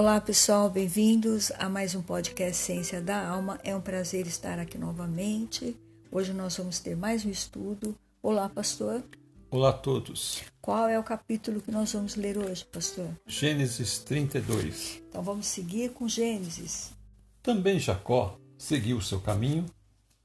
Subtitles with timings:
[0.00, 3.60] Olá pessoal, bem-vindos a mais um podcast Ciência da Alma.
[3.62, 5.76] É um prazer estar aqui novamente.
[6.10, 7.94] Hoje nós vamos ter mais um estudo.
[8.22, 9.04] Olá, pastor.
[9.50, 10.40] Olá a todos.
[10.58, 13.10] Qual é o capítulo que nós vamos ler hoje, pastor?
[13.26, 15.02] Gênesis 32.
[15.06, 16.94] Então vamos seguir com Gênesis.
[17.42, 19.66] Também Jacó seguiu o seu caminho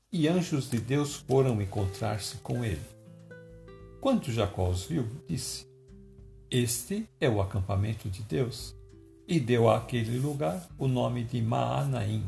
[0.09, 2.79] e anjos de Deus foram encontrar-se com ele.
[3.99, 5.67] Quando Jacó os viu, disse:
[6.49, 8.73] Este é o acampamento de Deus
[9.27, 12.23] e deu àquele lugar o nome de Maanaim.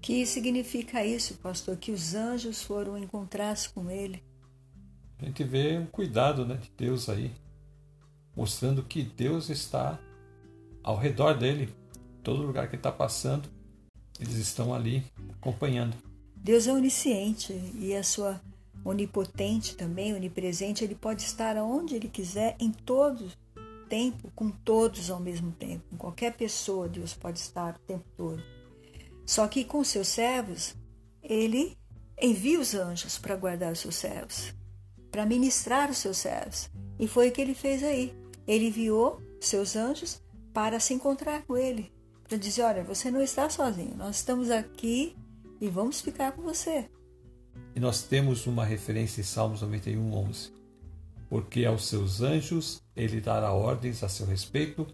[0.00, 1.76] Que significa isso, pastor?
[1.76, 4.22] Que os anjos foram encontrar-se com ele.
[5.18, 7.32] A gente vê o cuidado né, de Deus aí,
[8.36, 9.98] mostrando que Deus está
[10.82, 11.74] ao redor dele.
[12.22, 13.48] Todo lugar que ele está passando,
[14.20, 15.96] eles estão ali acompanhando.
[16.36, 18.40] Deus é onisciente e a sua
[18.84, 23.36] onipotente também, onipresente, ele pode estar onde ele quiser, em todos
[23.88, 25.84] tempo com todos ao mesmo tempo.
[25.90, 28.42] Com qualquer pessoa, Deus pode estar o tempo todo.
[29.26, 30.76] Só que com seus servos,
[31.22, 31.76] ele
[32.20, 34.54] envia os anjos para guardar os seus servos,
[35.10, 36.70] para ministrar os seus servos.
[36.98, 38.14] E foi o que ele fez aí.
[38.46, 41.92] Ele enviou seus anjos para se encontrar com ele,
[42.26, 45.16] para dizer: Olha, você não está sozinho, nós estamos aqui
[45.60, 46.88] e vamos ficar com você.
[47.74, 50.57] E nós temos uma referência em Salmos 91, 11
[51.28, 54.86] porque aos seus anjos ele dará ordens a seu respeito,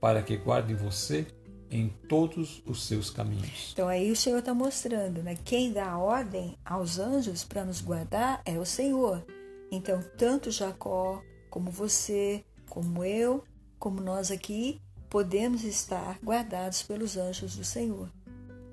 [0.00, 1.26] para que guardem você
[1.70, 3.70] em todos os seus caminhos.
[3.72, 5.36] Então aí o Senhor está mostrando, né?
[5.44, 9.24] Quem dá a ordem aos anjos para nos guardar é o Senhor.
[9.70, 13.44] Então, tanto Jacó, como você, como eu,
[13.78, 18.10] como nós aqui, podemos estar guardados pelos anjos do Senhor.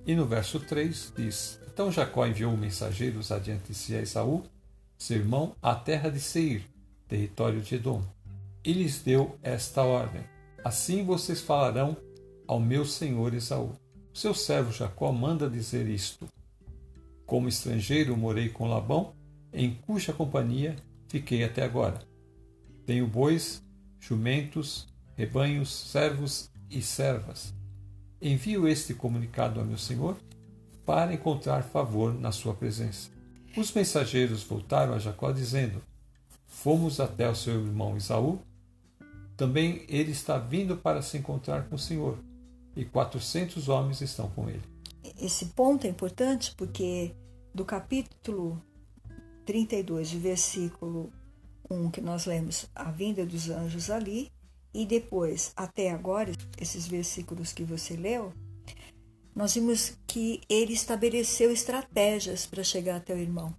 [0.05, 4.43] E no verso 3 diz: Então Jacó enviou mensageiros adiante de si a Esaú,
[4.97, 6.63] seu irmão, à terra de Seir,
[7.07, 8.03] território de Edom,
[8.63, 10.23] e lhes deu esta ordem:
[10.63, 11.95] Assim vocês falarão
[12.47, 13.73] ao meu senhor Esaú.
[14.13, 16.27] Seu servo Jacó manda dizer isto:
[17.25, 19.13] Como estrangeiro morei com Labão,
[19.53, 20.75] em cuja companhia
[21.07, 22.01] fiquei até agora.
[22.85, 23.63] Tenho bois,
[23.99, 27.53] jumentos, rebanhos, servos e servas.
[28.21, 30.17] Envio este comunicado a meu senhor
[30.85, 33.09] para encontrar favor na sua presença.
[33.55, 35.81] Os mensageiros voltaram a Jacó dizendo:
[36.47, 38.39] Fomos até o seu irmão Isaú.
[39.35, 42.17] Também ele está vindo para se encontrar com o Senhor,
[42.75, 44.63] e quatrocentos homens estão com ele.
[45.21, 47.13] Esse ponto é importante porque
[47.53, 48.61] do capítulo
[49.45, 51.11] 32, versículo
[51.69, 54.31] 1, que nós lemos a vinda dos anjos ali,
[54.73, 58.33] e depois até agora, esses versículos que você leu,
[59.35, 63.55] nós vimos que ele estabeleceu estratégias para chegar até o irmão.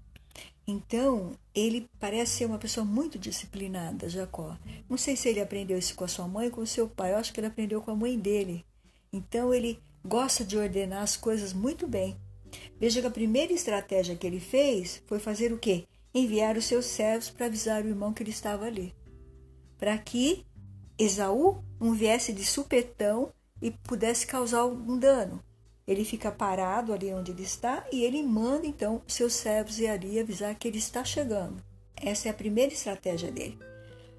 [0.71, 4.55] Então, ele parece ser uma pessoa muito disciplinada, Jacó.
[4.87, 7.13] Não sei se ele aprendeu isso com a sua mãe ou com o seu pai,
[7.13, 8.67] eu acho que ele aprendeu com a mãe dele.
[9.11, 12.19] Então, ele gosta de ordenar as coisas muito bem.
[12.79, 15.85] Veja que a primeira estratégia que ele fez foi fazer o quê?
[16.15, 18.95] Enviar os seus servos para avisar o irmão que ele estava ali.
[19.79, 20.45] Para que
[20.99, 25.43] Esaú não viesse de supetão e pudesse causar algum dano.
[25.89, 30.21] Ele fica parado ali onde ele está e ele manda então seus servos ir ali
[30.21, 31.63] avisar que ele está chegando.
[31.97, 33.59] Essa é a primeira estratégia dele.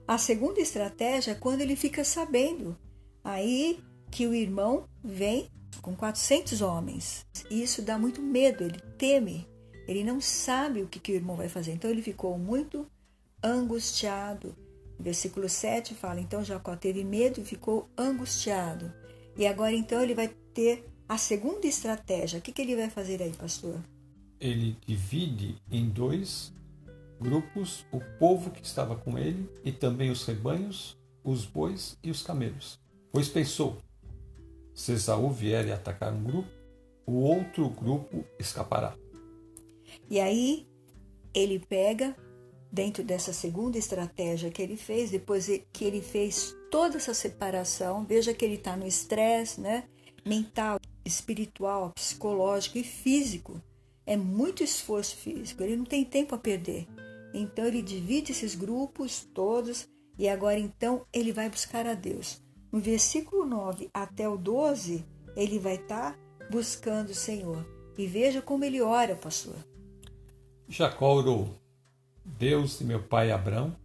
[0.07, 2.75] A segunda estratégia é quando ele fica sabendo
[3.23, 3.79] aí
[4.09, 5.47] que o irmão vem
[5.79, 7.23] com 400 homens.
[7.51, 9.47] Isso dá muito medo, ele teme,
[9.87, 11.71] ele não sabe o que, que o irmão vai fazer.
[11.71, 12.87] Então ele ficou muito
[13.43, 14.55] angustiado.
[14.99, 18.91] Versículo 7 fala: Então Jacó teve medo e ficou angustiado.
[19.37, 23.19] E agora então ele vai ter a segunda estratégia, o que, que ele vai fazer
[23.19, 23.79] aí, pastor?
[24.39, 26.53] Ele divide em dois
[27.19, 32.21] grupos o povo que estava com ele e também os rebanhos, os bois e os
[32.21, 32.79] camelos.
[33.11, 33.77] Pois pensou:
[34.71, 36.49] se Esaú vier e atacar um grupo,
[37.07, 38.95] o outro grupo escapará.
[40.11, 40.67] E aí
[41.33, 42.15] ele pega,
[42.71, 48.31] dentro dessa segunda estratégia que ele fez, depois que ele fez toda essa separação, veja
[48.31, 49.85] que ele está no estresse né,
[50.23, 50.79] mental,
[51.09, 53.61] espiritual, psicológico e físico.
[54.05, 56.87] É muito esforço físico, ele não tem tempo a perder.
[57.33, 62.41] Então ele divide esses grupos todos e agora então ele vai buscar a Deus.
[62.71, 66.19] No versículo 9 até o 12, ele vai estar tá
[66.49, 67.65] buscando o Senhor.
[67.97, 69.55] E veja como ele ora, pastor.
[70.67, 71.59] Jacó orou:
[72.23, 73.75] Deus de meu pai Abrão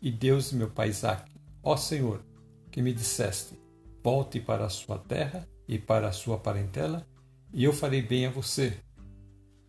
[0.00, 2.24] e Deus de meu pai Isaque, ó Senhor,
[2.70, 3.58] que me disseste:
[4.02, 7.06] volte para a sua terra e para a sua parentela,
[7.52, 8.76] e eu farei bem a você.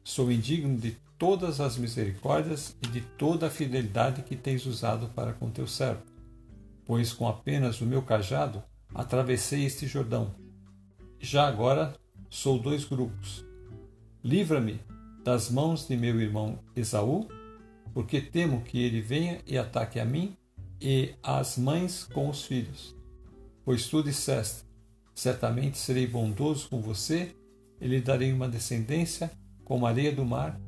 [0.03, 5.31] Sou indigno de todas as misericórdias e de toda a fidelidade que tens usado para
[5.33, 6.01] com teu servo,
[6.87, 8.63] pois com apenas o meu cajado
[8.95, 10.33] atravessei este Jordão,
[11.19, 11.93] já agora
[12.31, 13.45] sou dois grupos.
[14.23, 14.81] Livra-me
[15.23, 17.27] das mãos de meu irmão Esaú,
[17.93, 20.35] porque temo que ele venha e ataque a mim
[20.81, 22.95] e as mães com os filhos.
[23.63, 24.70] Pois tu disseste:
[25.21, 27.35] certamente serei bondoso com você,
[27.79, 29.31] e lhe darei uma descendência
[29.63, 30.59] como a areia do mar,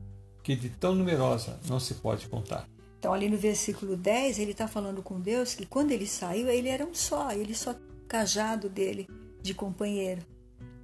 [0.44, 2.70] que de tão numerosa não se pode contar.
[3.00, 6.70] Então, ali no versículo 10, ele está falando com Deus que quando ele saiu, ele
[6.70, 7.76] era um só, ele só
[8.08, 9.08] cajado dele
[9.42, 10.22] de companheiro.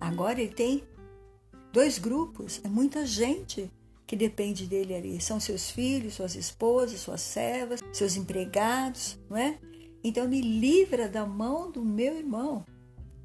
[0.01, 0.83] Agora ele tem
[1.71, 3.71] dois grupos, é muita gente
[4.07, 5.21] que depende dele ali.
[5.21, 9.59] São seus filhos, suas esposas, suas servas, seus empregados, não é?
[10.03, 12.65] Então me livra da mão do meu irmão,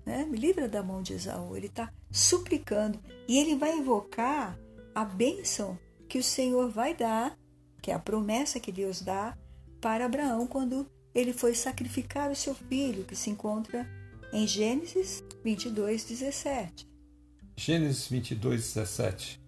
[0.05, 0.25] né?
[0.25, 1.57] Me livra da mão de Esaú.
[1.57, 4.59] Ele está suplicando e ele vai invocar
[4.95, 5.79] a bênção
[6.09, 7.37] que o Senhor vai dar,
[7.83, 9.37] que é a promessa que Deus dá
[9.81, 13.89] para Abraão quando ele foi sacrificar o seu filho, que se encontra
[14.33, 16.89] em Gênesis 22, 17.
[17.57, 19.45] Gênesis 22, 17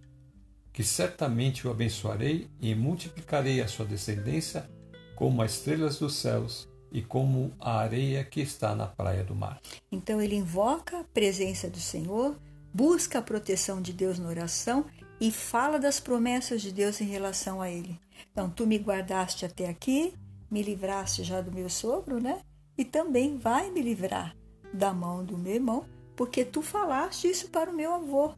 [0.76, 4.68] que certamente o abençoarei e multiplicarei a sua descendência
[5.14, 9.60] como as estrelas dos céus e como a areia que está na praia do mar.
[9.92, 12.34] Então ele invoca a presença do Senhor,
[12.72, 14.86] busca a proteção de Deus na oração
[15.20, 18.00] e fala das promessas de Deus em relação a ele.
[18.32, 20.14] Então, tu me guardaste até aqui,
[20.50, 22.40] me livraste já do meu sogro, né?
[22.78, 24.34] E também vai me livrar
[24.72, 25.84] da mão do meu irmão,
[26.16, 28.32] porque tu falaste isso para o meu avô.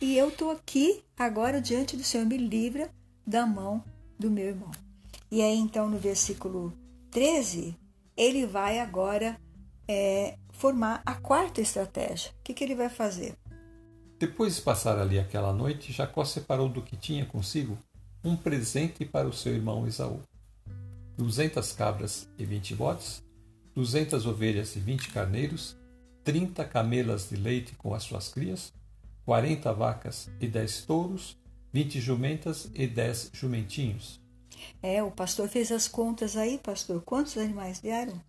[0.00, 2.90] E eu estou aqui agora diante do Senhor, me livra
[3.24, 3.84] da mão
[4.18, 4.72] do meu irmão.
[5.30, 6.72] E aí, então, no versículo
[7.10, 7.76] 13,
[8.16, 9.40] ele vai agora
[9.88, 12.30] é, formar a quarta estratégia.
[12.32, 13.34] O que, que ele vai fazer?
[14.18, 17.78] Depois de passar ali aquela noite, Jacó separou do que tinha consigo
[18.24, 20.20] um presente para o seu irmão Esaú:
[21.16, 23.22] duzentas cabras e vinte bodes,
[23.74, 25.76] duzentas ovelhas e vinte carneiros,
[26.24, 28.72] trinta camelas de leite com as suas crias,
[29.24, 31.38] quarenta vacas e dez touros,
[31.72, 34.20] vinte jumentas e dez jumentinhos.
[34.82, 37.02] É, o pastor fez as contas aí, pastor.
[37.02, 38.20] Quantos animais vieram?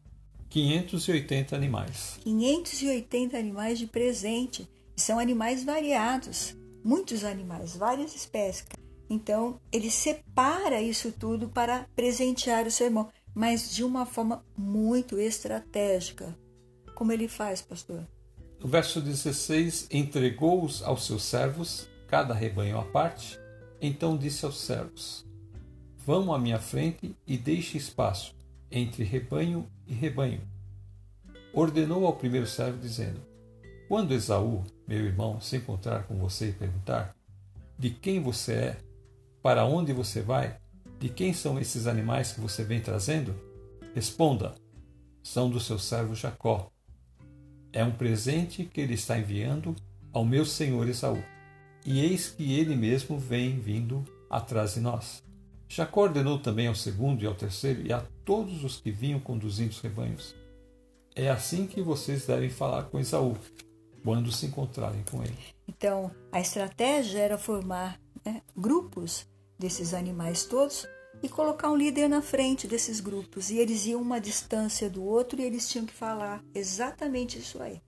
[0.49, 2.19] 580 animais.
[2.23, 4.67] 580 animais de presente.
[4.97, 8.65] E são animais variados, muitos animais, várias espécies.
[9.09, 15.17] Então, ele separa isso tudo para presentear o seu irmão, mas de uma forma muito
[15.17, 16.37] estratégica.
[16.93, 18.05] Como ele faz, pastor?
[18.59, 23.39] No verso 16: Entregou-os aos seus servos, cada rebanho à parte.
[23.81, 25.25] Então disse aos servos:
[26.05, 28.35] Vão à minha frente e deixe espaço
[28.71, 30.41] entre rebanho e rebanho.
[31.53, 33.19] Ordenou ao primeiro servo, dizendo:
[33.87, 37.15] Quando Esaú, meu irmão, se encontrar com você e perguntar:
[37.77, 38.77] De quem você é?
[39.41, 40.57] Para onde você vai?
[40.99, 43.35] De quem são esses animais que você vem trazendo?
[43.93, 44.55] Responda:
[45.23, 46.71] São do seu servo Jacó
[47.71, 49.75] é um presente que ele está enviando
[50.11, 51.23] ao meu senhor Esaú.
[51.85, 55.23] E eis que ele mesmo vem vindo atrás de nós.
[55.69, 59.69] Jacó ordenou também ao segundo e ao terceiro e a todos os que vinham conduzindo
[59.69, 60.35] os rebanhos.
[61.15, 63.37] É assim que vocês devem falar com Esaú,
[64.03, 65.37] quando se encontrarem com ele.
[65.67, 69.27] Então, a estratégia era formar né, grupos
[69.59, 70.87] desses animais todos
[71.21, 73.51] e colocar um líder na frente desses grupos.
[73.51, 77.79] E eles iam uma distância do outro e eles tinham que falar exatamente isso aí.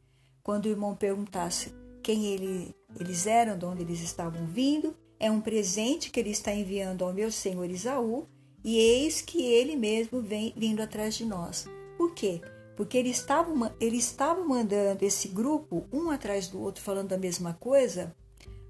[0.43, 1.73] Quando o irmão perguntasse
[2.03, 6.51] quem ele, eles eram, de onde eles estavam vindo, é um presente que ele está
[6.51, 8.27] enviando ao meu senhor Isaú,
[8.63, 11.67] e eis que ele mesmo vem vindo atrás de nós.
[11.95, 12.41] Por quê?
[12.75, 17.53] Porque ele estava, ele estava mandando esse grupo, um atrás do outro, falando a mesma
[17.53, 18.15] coisa,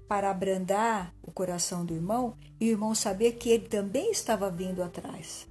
[0.06, 4.82] para abrandar o coração do irmão e o irmão saber que ele também estava vindo
[4.82, 5.48] atrás.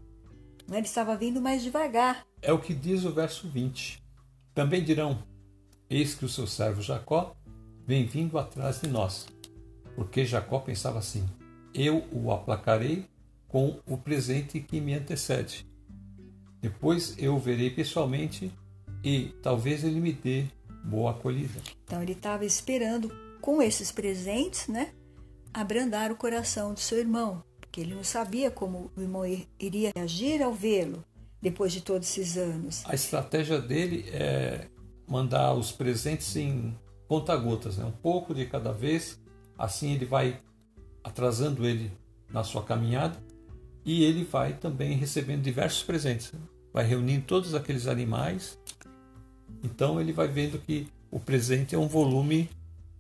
[0.72, 2.28] Ele estava vindo mais devagar.
[2.44, 4.04] É o que diz o verso 20.
[4.54, 5.24] Também dirão:
[5.90, 7.36] Eis que o seu servo Jacó
[7.88, 9.26] vem vindo atrás de nós.
[9.96, 11.26] Porque Jacó pensava assim:
[11.74, 13.06] Eu o aplacarei
[13.48, 15.66] com o presente que me antecede.
[16.62, 18.52] Depois eu o verei pessoalmente
[19.04, 20.46] e talvez ele me dê
[20.84, 21.60] boa acolhida.
[21.84, 24.92] Então ele estava esperando com esses presentes, né,
[25.54, 29.24] abrandar o coração do seu irmão, porque ele não sabia como o irmão
[29.60, 31.04] iria reagir ao vê-lo
[31.42, 32.84] depois de todos esses anos.
[32.86, 34.68] A estratégia dele é
[35.08, 37.84] mandar os presentes em conta-gotas, né?
[37.84, 39.20] um pouco de cada vez,
[39.62, 40.40] assim ele vai
[41.04, 41.92] atrasando ele
[42.30, 43.22] na sua caminhada
[43.86, 46.34] e ele vai também recebendo diversos presentes.
[46.74, 48.58] Vai reunindo todos aqueles animais,
[49.64, 52.50] então ele vai vendo que o presente é um volume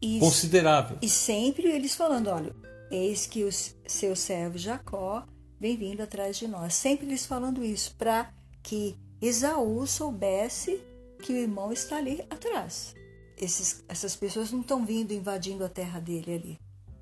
[0.01, 0.97] e, considerável.
[1.01, 2.53] E sempre eles falando: olha,
[2.91, 5.25] eis que o seu servo Jacó
[5.59, 6.73] vem vindo atrás de nós.
[6.73, 10.81] Sempre eles falando isso, para que Esaú soubesse
[11.23, 12.93] que o irmão está ali atrás.
[13.41, 16.59] Esses, essas pessoas não estão vindo invadindo a terra dele ali.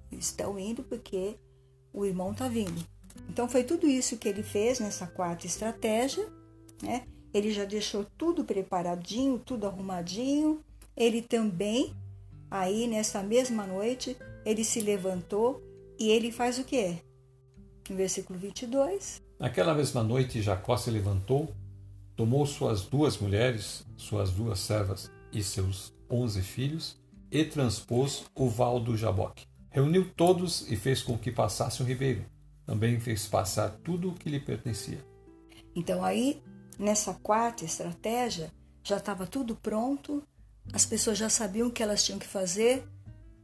[0.10, 1.36] Estão indo porque
[1.94, 2.82] o irmão está vindo.
[3.30, 6.26] Então foi tudo isso que ele fez nessa quarta estratégia,
[6.82, 7.06] né?
[7.34, 10.62] Ele já deixou tudo preparadinho, tudo arrumadinho.
[10.96, 11.94] Ele também,
[12.50, 15.62] aí nessa mesma noite, ele se levantou
[16.00, 16.98] e ele faz o quê?
[17.90, 19.22] No versículo 22.
[19.38, 21.54] Naquela mesma noite, Jacó se levantou,
[22.16, 26.98] tomou suas duas mulheres, suas duas servas e seus onze filhos,
[27.32, 29.46] e transpôs o val do Jaboque.
[29.70, 32.26] Reuniu todos e fez com que passasse um ribeiro.
[32.66, 35.04] Também fez passar tudo o que lhe pertencia.
[35.76, 36.42] Então aí,
[36.78, 38.52] nessa quarta estratégia,
[38.84, 40.24] já estava tudo pronto,
[40.74, 42.84] as pessoas já sabiam o que elas tinham que fazer,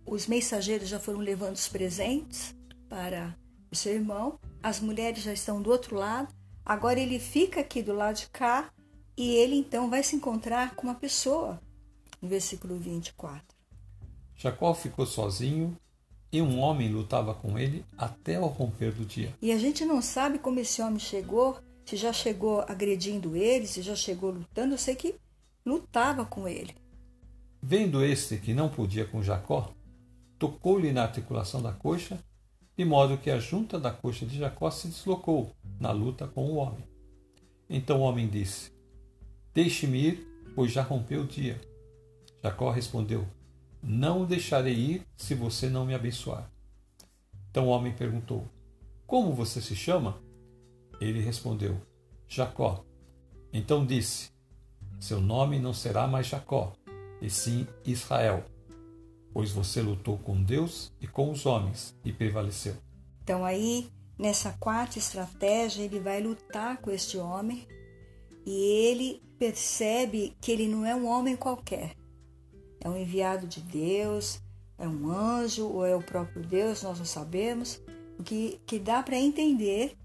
[0.05, 2.55] os mensageiros já foram levando os presentes
[2.89, 3.36] para
[3.72, 7.93] o seu irmão, as mulheres já estão do outro lado, agora ele fica aqui do
[7.93, 8.72] lado de cá
[9.17, 11.62] e ele então vai se encontrar com uma pessoa,
[12.25, 13.55] no versículo 24.
[14.36, 15.77] Jacó ficou sozinho
[16.32, 19.34] e um homem lutava com ele até o romper do dia.
[19.41, 23.82] E a gente não sabe como esse homem chegou, se já chegou agredindo ele, se
[23.82, 25.15] já chegou lutando, eu sei que
[25.63, 26.75] lutava com ele.
[27.62, 29.72] Vendo este que não podia com Jacó,
[30.38, 32.20] tocou-lhe na articulação da coxa,
[32.75, 36.55] de modo que a junta da coxa de Jacó se deslocou na luta com o
[36.55, 36.84] homem.
[37.70, 38.72] Então o homem disse:
[39.53, 41.60] Deixe-me ir, pois já rompeu o dia.
[42.45, 43.27] Jacó respondeu:
[43.81, 46.47] Não o deixarei ir se você não me abençoar.
[47.49, 48.47] Então o homem perguntou:
[49.07, 50.21] Como você se chama?
[51.01, 51.81] Ele respondeu:
[52.27, 52.85] Jacó.
[53.51, 54.29] Então disse:
[54.99, 56.73] Seu nome não será mais Jacó,
[57.19, 58.45] e sim Israel,
[59.33, 62.75] pois você lutou com Deus e com os homens e prevaleceu.
[63.23, 67.67] Então aí, nessa quarta estratégia, ele vai lutar com este homem
[68.45, 72.04] e ele percebe que ele não é um homem qualquer.
[72.85, 74.39] É um enviado de Deus,
[74.77, 77.81] é um anjo ou é o próprio Deus, nós não sabemos.
[78.19, 79.97] O que, que dá para entender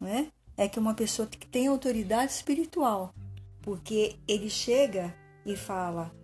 [0.00, 3.12] né, é que uma pessoa que tem autoridade espiritual,
[3.60, 5.12] porque ele chega
[5.44, 6.14] e fala,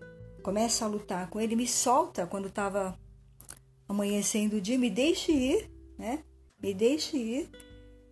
[0.41, 2.97] começa a lutar com ele, me solta quando estava
[3.89, 5.69] amanhecendo o dia, me deixe ir,
[5.99, 6.23] né?
[6.63, 7.51] Me deixe ir,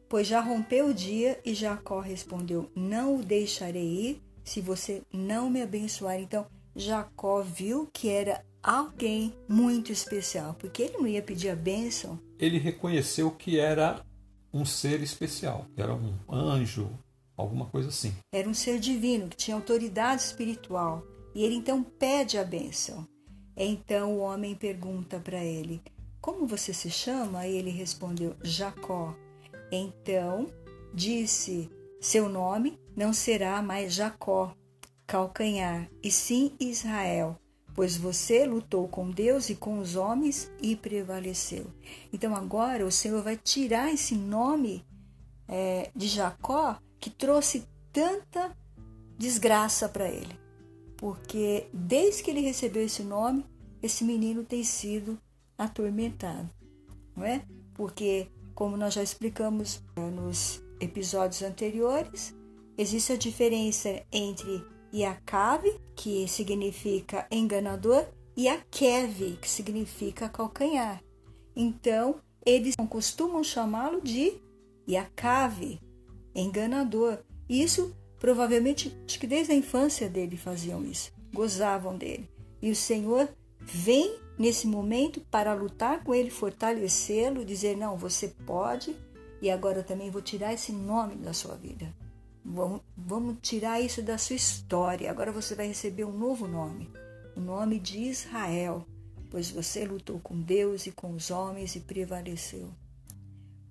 [0.09, 5.49] pois já rompeu o dia e Jacó respondeu: Não o deixarei ir se você não
[5.49, 6.21] me abençoar.
[6.21, 12.19] Então, Jacó viu que era alguém muito especial, porque ele não ia pedir a bênção.
[12.39, 14.05] Ele reconheceu que era
[14.53, 16.91] um ser especial, que era um anjo,
[17.37, 18.15] alguma coisa assim.
[18.33, 21.03] Era um ser divino, que tinha autoridade espiritual.
[21.35, 23.07] E ele então pede a bênção.
[23.57, 25.83] Então o homem pergunta para ele:
[26.21, 27.47] Como você se chama?
[27.47, 29.15] E ele respondeu: Jacó.
[29.71, 30.47] Então
[30.95, 34.55] disse: Seu nome não será mais Jacó,
[35.13, 37.39] calcanhar, e sim Israel,
[37.75, 41.67] pois você lutou com Deus e com os homens e prevaleceu.
[42.11, 44.83] Então agora o Senhor vai tirar esse nome
[45.47, 48.57] é, de Jacó que trouxe tanta
[49.19, 50.35] desgraça para ele,
[50.97, 53.45] porque desde que ele recebeu esse nome,
[53.83, 55.19] esse menino tem sido
[55.59, 56.49] atormentado,
[57.15, 57.45] não é?
[57.75, 62.35] Porque, como nós já explicamos nos episódios anteriores,
[62.79, 68.07] existe a diferença entre Iacave, que significa enganador,
[68.37, 71.03] e Akev, que significa calcanhar.
[71.55, 74.35] Então, eles costumam chamá-lo de
[74.87, 75.81] Iacave,
[76.35, 77.19] enganador.
[77.49, 82.31] Isso provavelmente, acho que desde a infância dele faziam isso, gozavam dele.
[82.61, 83.29] E o Senhor
[83.61, 88.97] vem nesse momento para lutar com ele, fortalecê-lo, dizer: Não, você pode,
[89.41, 91.93] e agora também vou tirar esse nome da sua vida.
[92.45, 95.11] Vamos, vamos tirar isso da sua história.
[95.11, 96.91] Agora você vai receber um novo nome,
[97.37, 98.87] o nome de Israel,
[99.31, 102.69] pois você lutou com Deus e com os homens e prevaleceu.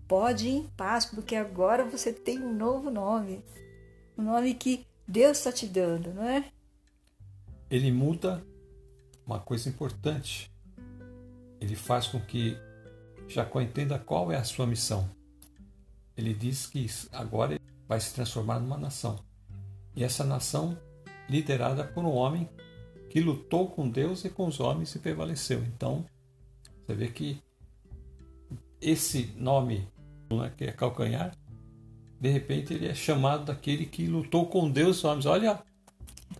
[0.08, 3.44] Pode ir em paz, porque agora você tem um novo nome,
[4.18, 6.52] um nome que Deus está te dando, não é?
[7.70, 8.44] Ele muda
[9.26, 10.52] uma coisa importante.
[11.60, 12.58] Ele faz com que
[13.28, 15.10] Jacó entenda qual é a sua missão.
[16.18, 17.61] Ele diz que agora
[17.92, 19.20] vai se transformar numa nação.
[19.94, 20.78] E essa nação
[21.28, 22.50] liderada por um homem
[23.10, 25.62] que lutou com Deus e com os homens e prevaleceu.
[25.64, 26.06] Então,
[26.88, 27.44] você vê que
[28.80, 29.86] esse nome,
[30.32, 31.36] né, que é calcanhar,
[32.18, 35.26] de repente ele é chamado daquele que lutou com Deus e os homens.
[35.26, 35.62] Olha,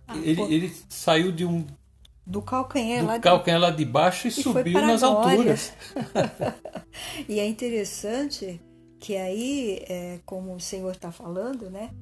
[0.08, 1.66] ah, ele, ele saiu de um
[2.24, 5.74] do calcanhar, do lá, calcanhar de, lá de baixo e, e subiu nas alturas.
[7.28, 8.58] e é interessante
[9.02, 11.92] que aí, é, como o Senhor está falando, né?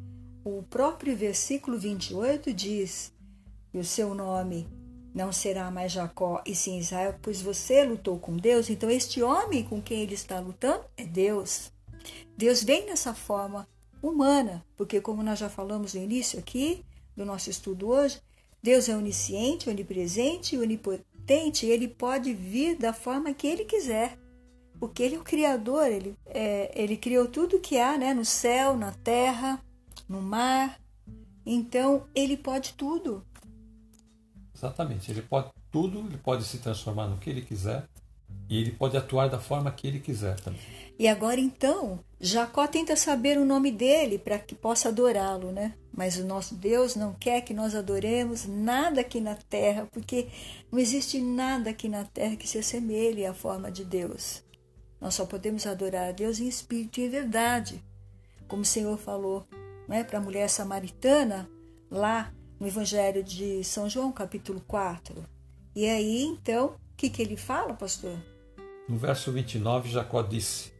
[0.44, 3.10] O próprio versículo 28 diz:
[3.72, 4.68] E o seu nome
[5.14, 8.68] não será mais Jacó e sim Israel, pois você lutou com Deus.
[8.68, 11.72] Então, este homem com quem ele está lutando é Deus.
[12.36, 13.66] Deus vem nessa forma
[14.02, 16.84] humana, porque, como nós já falamos no início aqui
[17.16, 18.20] do nosso estudo hoje,
[18.62, 24.18] Deus é onisciente, onipresente e onipotente, e ele pode vir da forma que ele quiser.
[24.80, 28.76] Porque ele é o Criador, ele, é, ele criou tudo que há né, no céu,
[28.76, 29.62] na terra,
[30.08, 30.80] no mar.
[31.44, 33.22] Então, ele pode tudo.
[34.56, 35.10] Exatamente.
[35.10, 37.86] Ele pode tudo, ele pode se transformar no que ele quiser
[38.48, 40.60] e ele pode atuar da forma que ele quiser também.
[40.98, 45.74] E agora então, Jacó tenta saber o nome dele para que possa adorá-lo, né?
[45.92, 50.28] Mas o nosso Deus não quer que nós adoremos nada aqui na terra, porque
[50.70, 54.42] não existe nada aqui na terra que se assemelhe à forma de Deus.
[55.00, 57.82] Nós só podemos adorar a Deus em espírito e em verdade.
[58.46, 59.46] Como o Senhor falou
[59.88, 61.48] né, para a mulher samaritana,
[61.90, 65.24] lá no Evangelho de São João, capítulo 4.
[65.74, 68.16] E aí, então, o que, que ele fala, pastor?
[68.88, 70.72] No verso 29, Jacó disse: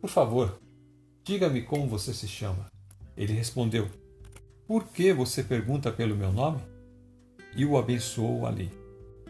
[0.00, 0.60] Por favor,
[1.24, 2.70] diga-me como você se chama.
[3.16, 3.90] Ele respondeu:
[4.66, 6.60] Por que você pergunta pelo meu nome?
[7.56, 8.70] E o abençoou ali.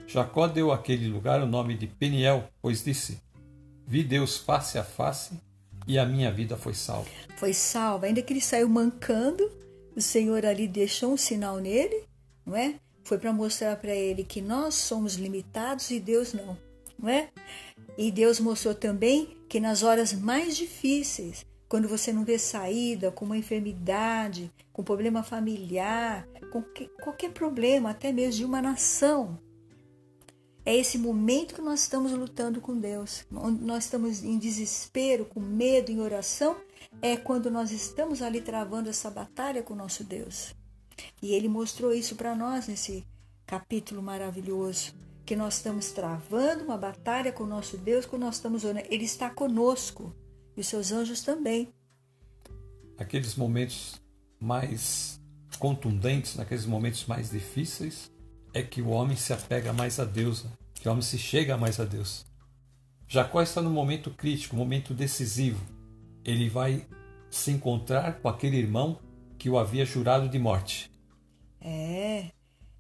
[0.06, 3.20] Jacó deu àquele lugar o nome de Peniel, pois disse:
[3.86, 5.40] Vi Deus face a face
[5.86, 7.08] e a minha vida foi salva.
[7.36, 9.50] Foi salva, ainda que ele saiu mancando,
[9.94, 12.04] o Senhor ali deixou um sinal nele,
[12.44, 12.76] não é?
[13.04, 16.56] Foi para mostrar para ele que nós somos limitados e Deus não,
[16.98, 17.28] não é?
[17.98, 23.24] E Deus mostrou também que nas horas mais difíceis, quando você não vê saída, com
[23.24, 29.38] uma enfermidade, com problema familiar, com que, qualquer problema, até mesmo de uma nação,
[30.64, 35.38] é esse momento que nós estamos lutando com Deus, onde nós estamos em desespero, com
[35.38, 36.56] medo, em oração,
[37.02, 40.54] é quando nós estamos ali travando essa batalha com o nosso Deus.
[41.20, 43.06] E ele mostrou isso para nós nesse
[43.46, 44.94] capítulo maravilhoso,
[45.26, 48.86] que nós estamos travando uma batalha com o nosso Deus, quando nós estamos orando.
[48.88, 50.14] Ele está conosco
[50.56, 51.68] e os seus anjos também.
[52.96, 54.00] Aqueles momentos
[54.40, 55.20] mais
[55.58, 58.10] contundentes, naqueles momentos mais difíceis,
[58.52, 60.50] é que o homem se apega mais a Deus, né?
[60.84, 62.26] Que o homem se chega mais a Deus.
[63.08, 65.64] Jacó está no momento crítico, momento decisivo,
[66.22, 66.86] ele vai
[67.30, 68.98] se encontrar com aquele irmão
[69.38, 70.90] que o havia jurado de morte.
[71.58, 72.26] É.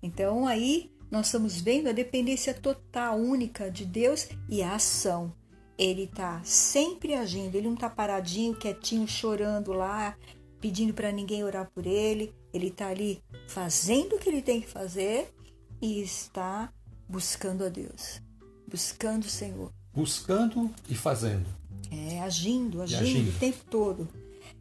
[0.02, 5.32] Então aí nós estamos vendo a dependência total, única de Deus e a ação.
[5.78, 10.14] Ele está sempre agindo, ele não está paradinho, quietinho, chorando lá,
[10.60, 12.34] pedindo para ninguém orar por ele.
[12.52, 15.32] Ele está ali fazendo o que ele tem que fazer
[15.80, 16.70] e está
[17.14, 18.20] buscando a Deus,
[18.66, 19.70] buscando o Senhor.
[19.92, 21.46] Buscando e fazendo.
[21.88, 24.08] É, agindo, agindo, agindo, o tempo todo.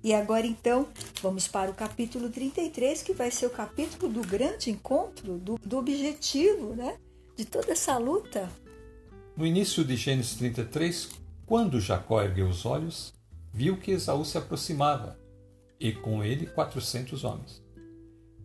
[0.04, 0.88] E agora então,
[1.20, 5.78] vamos para o capítulo 33, que vai ser o capítulo do grande encontro, do, do
[5.80, 7.00] objetivo, né?
[7.36, 8.48] De toda essa luta.
[9.36, 11.10] No início de Gênesis 33,
[11.48, 13.16] quando Jacó ergueu os olhos,
[13.52, 15.18] viu que Esaú se aproximava,
[15.80, 17.64] e com ele quatrocentos homens.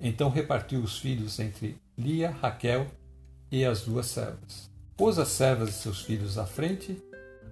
[0.01, 2.87] Então repartiu os filhos entre Lia, Raquel
[3.50, 4.70] e as duas servas.
[4.96, 7.00] Pôs as servas e seus filhos à frente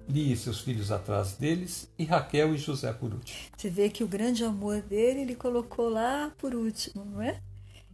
[0.09, 3.39] Lia e seus filhos atrás deles, e Raquel e José por último.
[3.57, 7.41] Você vê que o grande amor dele ele colocou lá por último, não é?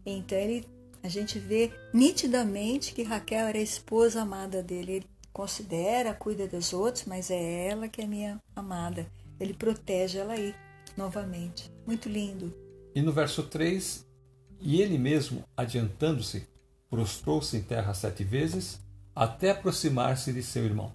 [0.04, 0.66] Então ele,
[1.02, 4.92] a gente vê nitidamente que Raquel era a esposa amada dele.
[4.92, 9.06] Ele considera, cuida dos outros, mas é ela que é minha amada.
[9.40, 10.54] Ele protege ela aí,
[10.96, 11.72] novamente.
[11.86, 12.54] Muito lindo.
[12.94, 14.06] E no verso 3,
[14.60, 16.46] e ele mesmo, adiantando-se,
[16.92, 18.78] prostrou-se em terra sete vezes,
[19.16, 20.92] até aproximar-se de seu irmão.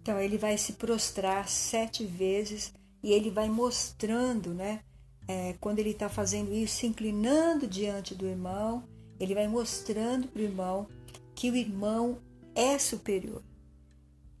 [0.00, 4.80] Então ele vai se prostrar sete vezes e ele vai mostrando, né?
[5.28, 8.82] É, quando ele está fazendo isso, se inclinando diante do irmão,
[9.20, 10.88] ele vai mostrando para o irmão
[11.34, 12.16] que o irmão
[12.54, 13.42] é superior,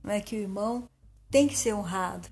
[0.02, 0.88] não é que o irmão
[1.30, 2.28] tem que ser honrado,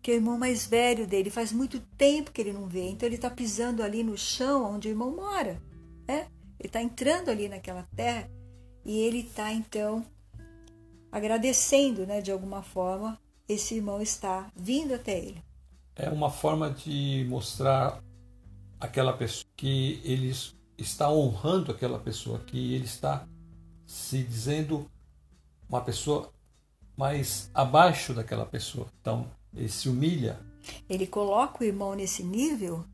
[0.00, 3.16] que o irmão mais velho dele faz muito tempo que ele não vê, então ele
[3.16, 5.60] está pisando ali no chão onde o irmão mora,
[6.06, 6.28] né?
[6.66, 8.28] Ele está entrando ali naquela terra
[8.84, 10.04] e ele está então
[11.12, 15.40] agradecendo, né, de alguma forma, esse irmão está vindo até ele.
[15.94, 18.02] É uma forma de mostrar
[18.80, 20.34] aquela pessoa que ele
[20.76, 23.28] está honrando aquela pessoa, que ele está
[23.86, 24.90] se dizendo
[25.68, 26.32] uma pessoa
[26.96, 28.88] mais abaixo daquela pessoa.
[29.00, 30.40] Então, ele se humilha.
[30.88, 32.84] Ele coloca o irmão nesse nível,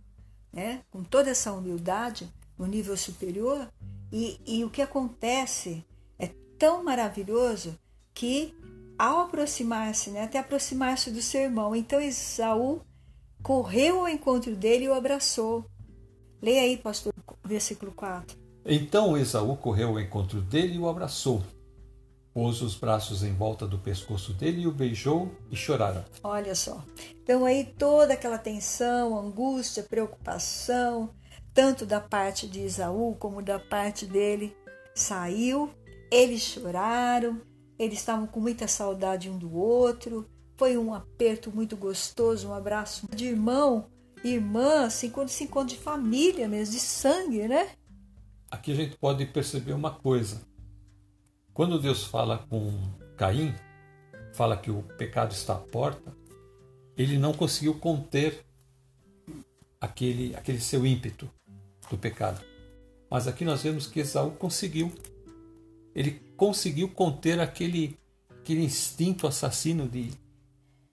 [0.52, 3.68] né, com toda essa humildade, no nível superior,
[4.12, 5.84] e, e o que acontece
[6.18, 7.78] é tão maravilhoso
[8.12, 8.54] que
[8.98, 12.82] ao aproximar-se, né, até aproximar-se do seu irmão, então Esaú
[13.42, 15.64] correu ao encontro dele e o abraçou.
[16.40, 17.12] Leia aí, pastor,
[17.44, 18.36] versículo 4.
[18.64, 21.42] Então Esaú correu ao encontro dele e o abraçou.
[22.32, 26.04] Pôs os braços em volta do pescoço dele e o beijou e choraram.
[26.22, 26.82] Olha só.
[27.22, 31.10] Então aí toda aquela tensão, angústia, preocupação,
[31.54, 34.56] tanto da parte de Esaú como da parte dele,
[34.94, 35.70] saiu.
[36.10, 37.40] Eles choraram,
[37.78, 40.28] eles estavam com muita saudade um do outro.
[40.56, 43.86] Foi um aperto muito gostoso, um abraço de irmão,
[44.22, 47.70] irmã, assim, quando se encontra de família mesmo, de sangue, né?
[48.50, 50.42] Aqui a gente pode perceber uma coisa.
[51.54, 52.72] Quando Deus fala com
[53.16, 53.54] Caim,
[54.34, 56.14] fala que o pecado está à porta,
[56.96, 58.44] ele não conseguiu conter
[59.80, 61.28] aquele, aquele seu ímpeto
[61.92, 62.40] do pecado.
[63.10, 64.90] Mas aqui nós vemos que Esaú conseguiu.
[65.94, 67.98] Ele conseguiu conter aquele,
[68.30, 70.10] aquele instinto assassino de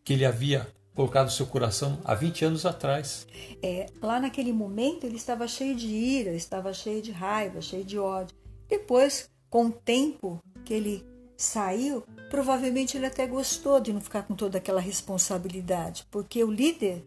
[0.04, 3.26] que ele havia colocado no seu coração há 20 anos atrás.
[3.64, 7.98] É, lá naquele momento ele estava cheio de ira, estava cheio de raiva, cheio de
[7.98, 8.36] ódio.
[8.68, 11.06] Depois, com o tempo que ele
[11.38, 17.06] saiu, provavelmente ele até gostou de não ficar com toda aquela responsabilidade, porque o líder,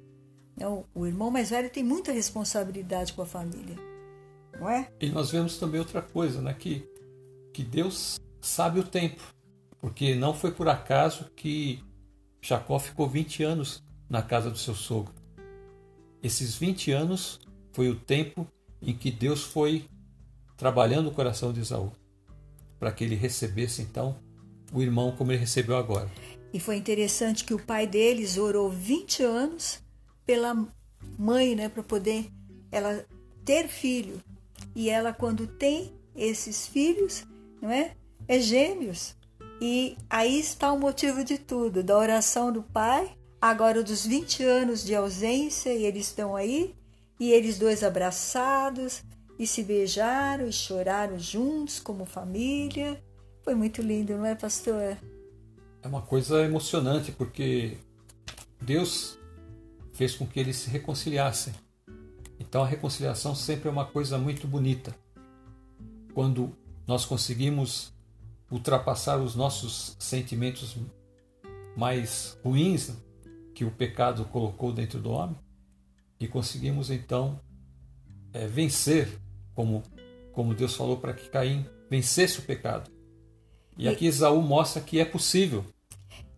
[0.63, 3.77] né, o irmão mais velho, tem muita responsabilidade com a família,
[4.59, 4.89] não é?
[5.01, 6.89] E nós vemos também outra coisa, né, que,
[7.53, 9.23] que Deus sabe o tempo,
[9.79, 11.83] porque não foi por acaso que
[12.41, 15.13] Jacó ficou 20 anos na casa do seu sogro.
[16.23, 17.41] Esses 20 anos
[17.73, 18.47] foi o tempo
[18.81, 19.87] em que Deus foi
[20.57, 21.93] trabalhando o coração de Esaú,
[22.79, 24.17] para que ele recebesse então
[24.73, 26.09] o irmão como ele recebeu agora.
[26.53, 29.82] E foi interessante que o pai deles orou 20 anos
[30.25, 30.55] pela
[31.19, 32.31] mãe, né, para poder
[32.71, 33.05] ela
[33.45, 34.23] ter filho.
[34.75, 37.25] E ela quando tem esses filhos,
[37.61, 37.97] não é?
[38.29, 39.15] É gêmeos.
[39.61, 44.85] E aí está o motivo de tudo, da oração do pai, agora dos 20 anos
[44.85, 46.75] de ausência, e eles estão aí,
[47.19, 49.03] e eles dois abraçados,
[49.39, 53.03] e se beijaram e choraram juntos como família.
[53.43, 54.97] Foi muito lindo, não é, pastor?
[55.83, 57.77] É uma coisa emocionante, porque
[58.61, 59.19] Deus
[60.03, 61.55] fez com que eles se reconciliassem.
[62.41, 64.93] Então a reconciliação sempre é uma coisa muito bonita.
[66.13, 66.57] Quando
[66.89, 67.93] nós conseguimos
[68.51, 70.77] ultrapassar os nossos sentimentos
[71.77, 72.91] mais ruins
[73.55, 75.39] que o pecado colocou dentro do homem
[76.19, 77.39] e conseguimos então
[78.33, 79.21] é, vencer,
[79.55, 79.85] como,
[80.33, 82.91] como Deus falou para que Caim vencesse o pecado.
[83.79, 85.65] E, e aqui Esaú mostra que é possível.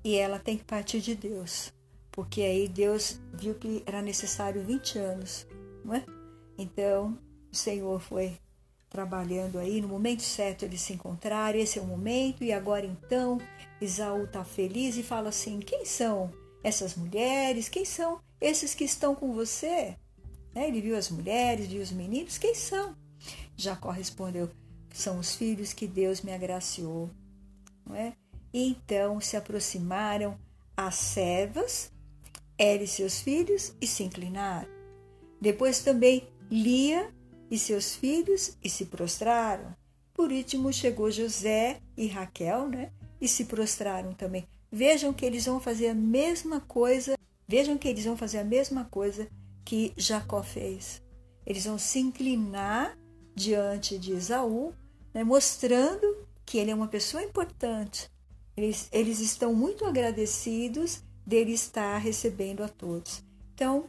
[0.05, 1.73] E ela tem que partir de Deus,
[2.15, 5.47] porque aí Deus viu que era necessário 20 anos,
[5.85, 6.05] não é?
[6.57, 7.19] Então
[7.53, 8.39] o Senhor foi
[8.89, 13.39] trabalhando aí, no momento certo eles se encontraram, esse é o momento, e agora então
[13.81, 17.69] Isaú está feliz e fala assim: quem são essas mulheres?
[17.69, 19.97] Quem são esses que estão com você?
[20.55, 20.69] Né?
[20.69, 22.95] Ele viu as mulheres, viu os meninos, quem são?
[23.57, 24.49] Jacó respondeu:
[24.93, 27.11] são os filhos que Deus me agraciou.
[27.85, 28.13] Não é?
[28.53, 30.39] E então se aproximaram
[30.77, 31.91] as servas,
[32.59, 34.69] ele e seus filhos, e se inclinaram.
[35.41, 37.13] Depois também Lia
[37.51, 39.75] e seus filhos e se prostraram.
[40.13, 42.93] Por último chegou José e Raquel, né?
[43.21, 44.47] E se prostraram também.
[44.71, 47.17] Vejam que eles vão fazer a mesma coisa.
[47.47, 49.29] Vejam que eles vão fazer a mesma coisa
[49.65, 51.03] que Jacó fez.
[51.47, 52.97] Eles vão se inclinar
[53.35, 54.73] diante de Esaú,
[55.13, 58.11] né, mostrando que ele é uma pessoa importante.
[58.57, 63.23] Eles, eles estão muito agradecidos dele estar recebendo a todos.
[63.55, 63.85] Então,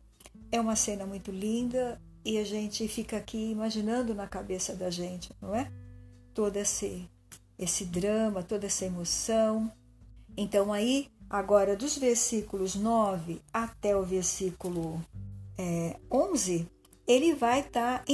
[0.51, 5.31] é uma cena muito linda, e a gente fica aqui imaginando na cabeça da gente,
[5.39, 5.71] não é?
[6.33, 7.07] Todo esse,
[7.57, 9.71] esse drama, toda essa emoção.
[10.35, 14.99] Então, aí, agora, dos versículos 9 até o versículo
[15.55, 16.67] é, 11,
[17.07, 18.05] ele vai estar tá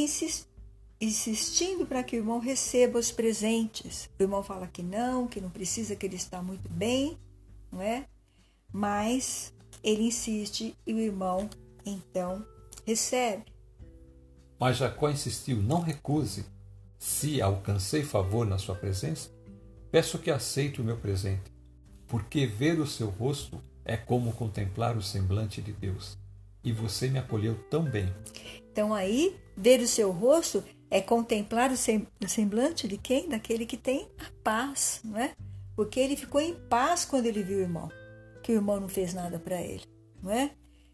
[1.00, 4.10] insistindo para que o irmão receba os presentes.
[4.20, 7.18] O irmão fala que não, que não precisa, que ele está muito bem,
[7.72, 8.06] não é?
[8.72, 9.54] Mas
[9.84, 11.50] ele insiste e o irmão
[11.86, 12.46] então
[12.86, 13.46] recebe.
[14.60, 16.46] Mas Jacó insistiu: Não recuse.
[17.00, 19.32] Se alcancei favor na sua presença,
[19.92, 21.52] peço que aceite o meu presente,
[22.08, 26.16] porque ver o seu rosto é como contemplar o semblante de Deus.
[26.64, 28.14] E você me acolheu tão bem.
[28.72, 33.28] Então aí, ver o seu rosto é contemplar o semblante de quem?
[33.28, 35.36] Daquele que tem a paz, não é?
[35.76, 37.90] Porque ele ficou em paz quando ele viu o irmão,
[38.42, 39.86] que o irmão não fez nada para ele,
[40.22, 40.52] não é?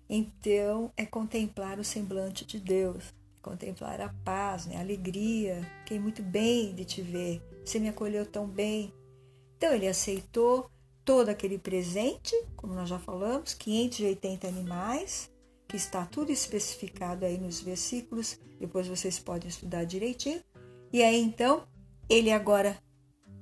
[0.09, 3.13] Então, é contemplar o semblante de Deus
[3.47, 4.75] contemplar a paz, né?
[4.75, 5.65] a alegria.
[5.79, 7.41] Fiquei muito bem de te ver.
[7.63, 8.93] Você me acolheu tão bem.
[9.57, 10.69] Então ele aceitou
[11.05, 15.31] todo aquele presente, como nós já falamos, 580 animais,
[15.67, 18.37] que está tudo especificado aí nos versículos.
[18.59, 20.41] Depois vocês podem estudar direitinho.
[20.91, 21.65] E aí então
[22.09, 22.77] ele agora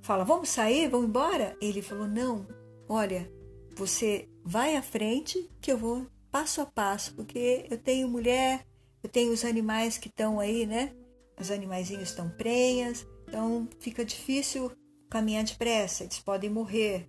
[0.01, 1.57] fala: Vamos sair, vamos embora?
[1.59, 2.45] Ele falou: Não,
[2.87, 3.29] olha,
[3.75, 8.65] você vai à frente que eu vou passo a passo, porque eu tenho mulher,
[9.03, 10.93] eu tenho os animais que estão aí, né?
[11.39, 14.71] Os animaizinhos estão prenhas, então fica difícil
[15.09, 17.07] caminhar depressa, eles podem morrer.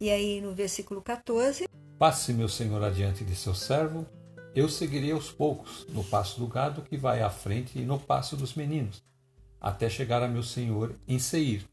[0.00, 4.06] E aí no versículo 14: Passe, meu senhor, adiante de seu servo,
[4.54, 8.36] eu seguirei aos poucos, no passo do gado que vai à frente e no passo
[8.36, 9.02] dos meninos,
[9.60, 11.64] até chegar a meu senhor em Seir.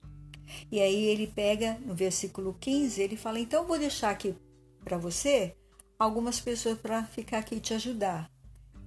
[0.72, 4.36] E aí ele pega no versículo 15, ele fala: Então vou deixar aqui
[4.84, 5.56] para você
[6.00, 8.30] algumas pessoas para ficar aqui te ajudar.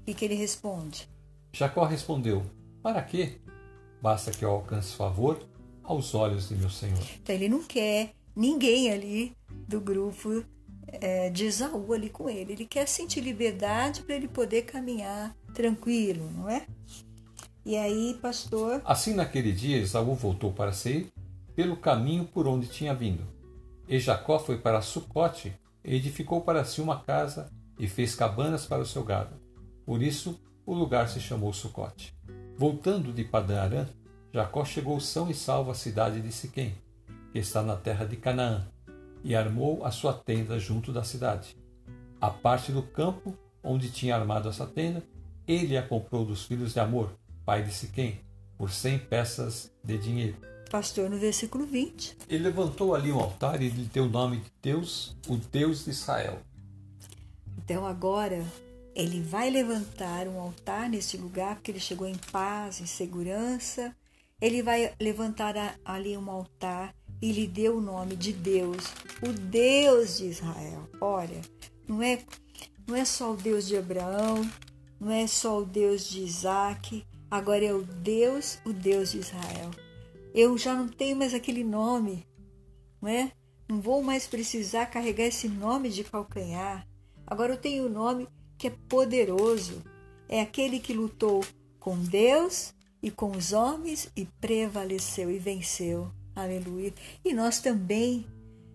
[0.06, 1.08] E que ele responde?
[1.52, 2.42] Jacó respondeu:
[2.82, 3.38] Para quê?
[4.00, 5.46] Basta que eu alcance favor
[5.82, 6.98] aos olhos de meu senhor.
[7.22, 9.36] Então ele não quer ninguém ali
[9.68, 10.44] do grupo
[10.86, 12.52] é, de Esaú ali com ele.
[12.52, 16.66] Ele quer sentir liberdade para ele poder caminhar tranquilo, não é?
[17.64, 18.80] E aí, pastor.
[18.84, 21.08] Assim, naquele dia, Esaú voltou para Seir
[21.60, 23.22] pelo caminho por onde tinha vindo.
[23.86, 28.80] E Jacó foi para Sucote e edificou para si uma casa e fez cabanas para
[28.80, 29.36] o seu gado.
[29.84, 32.16] Por isso, o lugar se chamou Sucote.
[32.56, 33.86] Voltando de Padã Arã,
[34.32, 36.74] Jacó chegou são e salvo à cidade de Siquém,
[37.30, 38.66] que está na terra de Canaã,
[39.22, 41.58] e armou a sua tenda junto da cidade.
[42.18, 45.02] A parte do campo onde tinha armado essa tenda,
[45.46, 47.12] ele a comprou dos filhos de Amor,
[47.44, 48.18] pai de Siquém,
[48.56, 50.49] por cem peças de dinheiro.
[50.70, 52.16] Pastor, no versículo 20.
[52.28, 55.90] Ele levantou ali um altar e lhe deu o nome de Deus, o Deus de
[55.90, 56.38] Israel.
[57.58, 58.46] Então agora
[58.94, 63.94] ele vai levantar um altar nesse lugar, porque ele chegou em paz, em segurança.
[64.40, 68.84] Ele vai levantar ali um altar e lhe deu o nome de Deus,
[69.22, 70.88] o Deus de Israel.
[71.00, 71.40] Olha,
[71.86, 72.22] não é,
[72.86, 74.48] não é só o Deus de Abraão,
[75.00, 79.70] não é só o Deus de Isaac, agora é o Deus, o Deus de Israel.
[80.34, 82.26] Eu já não tenho mais aquele nome,
[83.00, 83.32] não é?
[83.68, 86.86] Não vou mais precisar carregar esse nome de calcanhar.
[87.26, 89.82] Agora eu tenho o um nome que é poderoso.
[90.28, 91.44] É aquele que lutou
[91.78, 96.10] com Deus e com os homens e prevaleceu e venceu.
[96.34, 96.92] Aleluia.
[97.24, 98.26] E nós também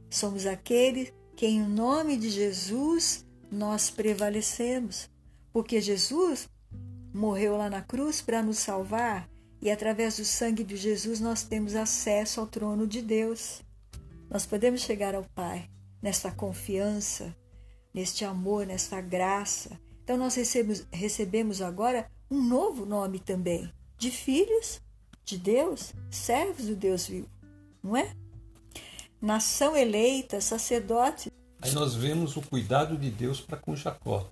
[0.09, 5.09] somos aqueles que, em nome de Jesus, nós prevalecemos.
[5.53, 6.49] Porque Jesus
[7.13, 9.29] morreu lá na cruz para nos salvar
[9.61, 13.61] e através do sangue de Jesus nós temos acesso ao trono de Deus.
[14.29, 15.69] Nós podemos chegar ao Pai
[16.01, 17.35] nesta confiança,
[17.93, 19.79] neste amor, nesta graça.
[20.03, 24.81] Então nós recebemos, recebemos agora um novo nome também, de filhos
[25.23, 27.29] de Deus, servos do Deus vivo,
[27.83, 28.13] não é?
[29.21, 31.31] Nação eleita, sacerdote.
[31.61, 34.29] Aí nós vemos o cuidado de Deus para com Jacó.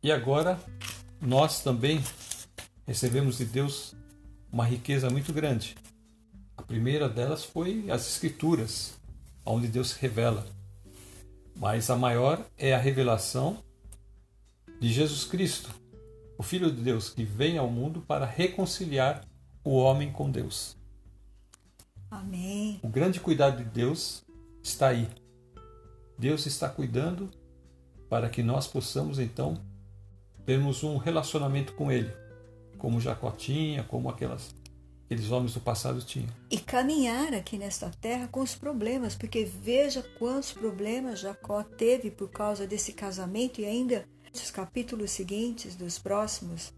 [0.00, 0.60] E agora
[1.20, 2.00] nós também
[2.86, 3.96] recebemos de Deus
[4.52, 5.76] uma riqueza muito grande.
[6.56, 8.98] A primeira delas foi as Escrituras,
[9.44, 10.46] onde Deus se revela.
[11.54, 13.58] Mas a maior é a revelação
[14.80, 15.70] de Jesus Cristo,
[16.36, 19.24] o Filho de Deus que vem ao mundo para reconciliar
[19.64, 20.76] o homem com Deus.
[22.10, 22.78] Amém.
[22.82, 24.24] O grande cuidado de Deus
[24.62, 25.08] está aí.
[26.18, 27.30] Deus está cuidando
[28.08, 29.60] para que nós possamos então
[30.46, 32.10] termos um relacionamento com Ele
[32.78, 34.54] como Jacó tinha, como aquelas,
[35.04, 36.28] aqueles homens do passado tinham.
[36.50, 42.30] E caminhar aqui nesta terra com os problemas, porque veja quantos problemas Jacó teve por
[42.30, 46.72] causa desse casamento e ainda nos capítulos seguintes dos próximos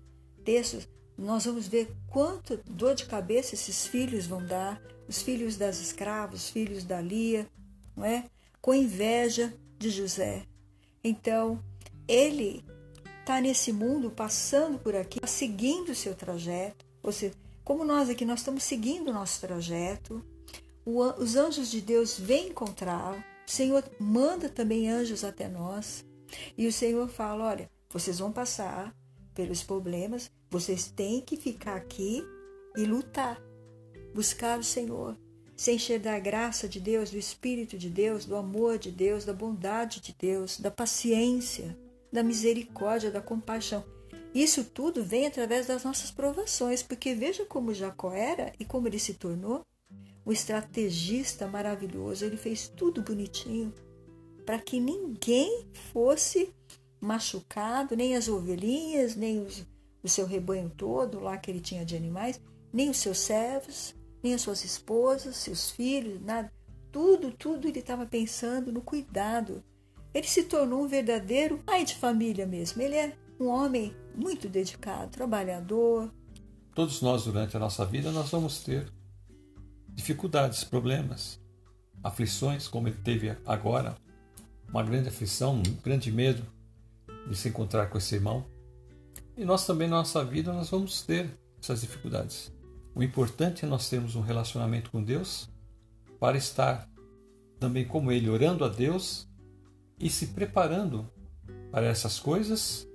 [0.44, 5.80] textos, nós vamos ver quanto dor de cabeça esses filhos vão dar, os filhos das
[5.80, 7.46] escravas, os filhos da Lia,
[7.94, 8.24] não é?
[8.60, 10.46] Com inveja de José.
[11.02, 11.62] Então,
[12.08, 12.64] ele
[13.30, 16.84] está nesse mundo, passando por aqui, seguindo o seu trajeto.
[17.00, 20.24] Ou seja, como nós aqui, nós estamos seguindo o nosso trajeto.
[20.84, 23.24] O, os anjos de Deus vêm encontrar.
[23.46, 26.04] O Senhor manda também anjos até nós.
[26.58, 28.92] E o Senhor fala: olha, vocês vão passar
[29.32, 32.24] pelos problemas, vocês têm que ficar aqui
[32.76, 33.40] e lutar,
[34.12, 35.16] buscar o Senhor,
[35.56, 39.32] se encher da graça de Deus, do Espírito de Deus, do amor de Deus, da
[39.32, 41.78] bondade de Deus, da paciência
[42.12, 43.84] da misericórdia, da compaixão.
[44.34, 48.98] Isso tudo vem através das nossas provações, porque veja como Jacó era e como ele
[48.98, 49.62] se tornou.
[50.24, 53.72] O estrategista maravilhoso, ele fez tudo bonitinho
[54.46, 56.52] para que ninguém fosse
[57.00, 59.66] machucado, nem as ovelhinhas, nem os,
[60.02, 62.40] o seu rebanho todo lá que ele tinha de animais,
[62.72, 66.52] nem os seus servos, nem as suas esposas, seus filhos, nada.
[66.92, 69.62] Tudo, tudo ele estava pensando no cuidado
[70.12, 72.82] ele se tornou um verdadeiro pai de família mesmo.
[72.82, 76.10] Ele é um homem muito dedicado, trabalhador,
[76.74, 78.90] todos nós durante a nossa vida nós vamos ter
[79.88, 81.38] dificuldades, problemas,
[82.02, 83.96] aflições, como ele teve agora,
[84.68, 86.42] uma grande aflição, um grande medo
[87.28, 88.46] de se encontrar com esse irmão.
[89.36, 91.28] E nós também na nossa vida nós vamos ter
[91.62, 92.50] essas dificuldades.
[92.94, 95.50] O importante é nós termos um relacionamento com Deus
[96.18, 96.88] para estar
[97.58, 99.28] também como ele orando a Deus
[100.00, 101.08] e se preparando
[101.70, 102.88] para essas coisas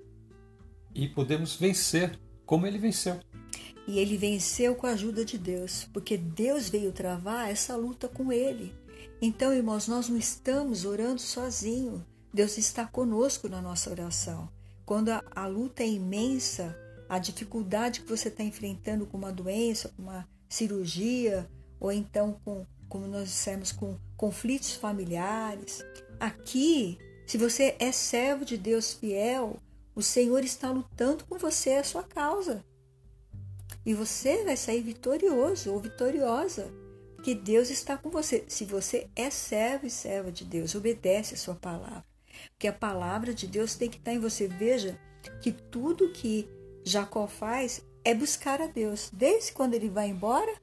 [0.94, 3.20] e podemos vencer como ele venceu.
[3.88, 8.32] E ele venceu com a ajuda de Deus, porque Deus veio travar essa luta com
[8.32, 8.74] ele.
[9.22, 12.04] Então, irmãos, nós não estamos orando sozinho.
[12.34, 14.50] Deus está conosco na nossa oração.
[14.86, 16.76] Quando a, a luta é imensa,
[17.08, 22.65] a dificuldade que você está enfrentando com uma doença, com uma cirurgia, ou então com,
[22.89, 25.84] como nós dissemos, com conflitos familiares.
[26.19, 29.60] Aqui, se você é servo de Deus fiel,
[29.95, 32.63] o Senhor está lutando com você a sua causa.
[33.86, 36.71] E você vai sair vitorioso ou vitoriosa,
[37.15, 38.43] porque Deus está com você.
[38.47, 42.06] Se você é servo e serva de Deus, obedece a sua palavra.
[42.51, 44.47] Porque a palavra de Deus tem que estar em você.
[44.47, 44.99] Veja
[45.41, 46.47] que tudo que
[46.84, 49.10] Jacó faz é buscar a Deus.
[49.12, 50.54] Desde quando ele vai embora,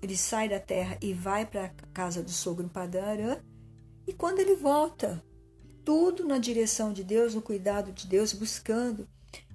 [0.00, 3.40] ele sai da terra e vai para a casa do sogro em Padã Arã,
[4.06, 5.22] e quando ele volta,
[5.84, 9.08] tudo na direção de Deus, no cuidado de Deus, buscando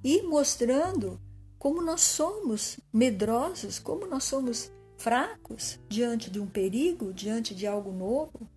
[0.04, 1.20] e mostrando
[1.58, 7.92] como nós somos medrosos, como nós somos fracos diante de um perigo, diante de algo
[7.92, 8.48] novo.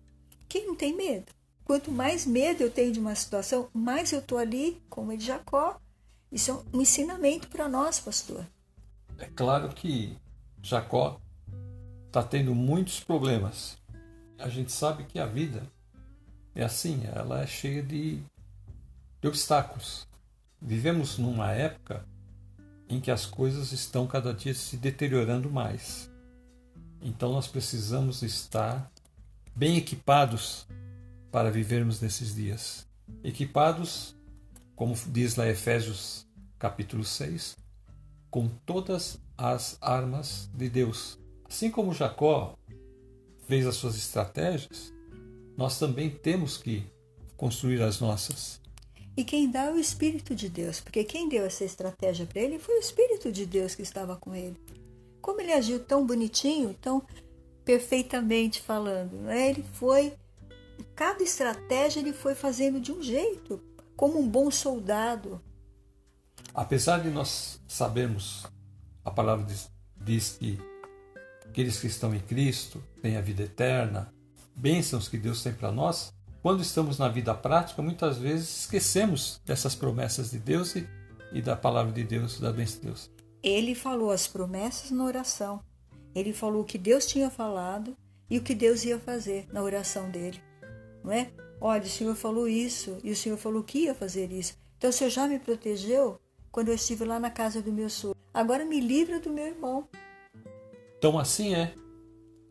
[0.47, 1.31] Quem não tem medo?
[1.63, 5.79] Quanto mais medo eu tenho de uma situação, mais eu estou ali, como de Jacó.
[6.31, 8.45] Isso é um ensinamento para nós, pastor.
[9.17, 10.17] É claro que
[10.61, 11.19] Jacó
[12.07, 13.77] está tendo muitos problemas.
[14.37, 15.71] A gente sabe que a vida
[16.53, 18.21] é assim, ela é cheia de,
[19.21, 20.07] de obstáculos.
[20.61, 22.05] Vivemos numa época
[22.89, 26.11] em que as coisas estão cada dia se deteriorando mais.
[27.01, 28.91] Então nós precisamos estar
[29.55, 30.67] bem equipados
[31.31, 32.85] para vivermos nesses dias.
[33.23, 34.15] Equipados,
[34.75, 36.27] como diz lá Efésios
[36.59, 37.57] capítulo 6,
[38.29, 41.17] com todas as armas de Deus.
[41.49, 42.55] Assim como Jacó
[43.47, 44.93] fez as suas estratégias,
[45.57, 46.83] nós também temos que
[47.37, 48.61] construir as nossas.
[49.15, 52.59] E quem dá é o Espírito de Deus, porque quem deu essa estratégia para ele
[52.59, 54.55] foi o Espírito de Deus que estava com ele.
[55.21, 57.03] Como ele agiu tão bonitinho, tão
[57.65, 59.49] perfeitamente falando, né?
[59.49, 60.13] ele foi,
[60.95, 63.61] cada estratégia ele foi fazendo de um jeito,
[63.95, 65.41] como um bom soldado.
[66.53, 68.47] Apesar de nós sabermos,
[69.05, 70.59] a palavra diz, diz que
[71.45, 74.11] aqueles que estão em Cristo têm a vida eterna,
[74.55, 79.75] bênçãos que Deus tem para nós, quando estamos na vida prática, muitas vezes esquecemos dessas
[79.75, 80.87] promessas de Deus e,
[81.31, 83.11] e da palavra de Deus, da bênção de Deus.
[83.43, 85.63] Ele falou as promessas na oração.
[86.15, 87.95] Ele falou o que Deus tinha falado
[88.29, 90.41] e o que Deus ia fazer na oração dele.
[91.03, 91.31] Não é?
[91.59, 94.55] Olha, o Senhor falou isso e o Senhor falou que ia fazer isso.
[94.77, 96.19] Então o Senhor já me protegeu
[96.51, 98.19] quando eu estive lá na casa do meu sogro.
[98.33, 99.87] Agora me livra do meu irmão.
[100.97, 101.73] Então assim é.